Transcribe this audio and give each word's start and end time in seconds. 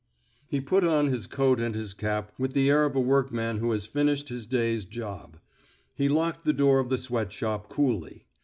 He 0.47 0.59
put 0.59 0.83
on 0.83 1.09
his 1.09 1.27
coat 1.27 1.59
and 1.61 1.75
his 1.75 1.93
cap 1.93 2.31
with 2.39 2.53
the 2.53 2.71
air 2.71 2.85
of 2.85 2.95
a 2.95 2.99
workman 2.99 3.57
who 3.59 3.69
has 3.71 3.85
finished 3.85 4.29
his 4.29 4.47
day's 4.47 4.83
job." 4.83 5.37
He 5.93 6.09
locked 6.09 6.43
the 6.43 6.53
door 6.53 6.79
of 6.79 6.89
the 6.89 6.97
sweat 6.97 7.31
shop 7.31 7.69
coolly. 7.69 8.25